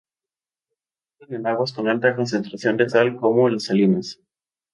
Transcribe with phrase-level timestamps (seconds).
[1.19, 4.19] Habitan en aguas con altas concentraciones de sal como las salinas.